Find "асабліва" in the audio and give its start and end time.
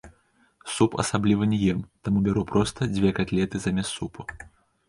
1.03-1.49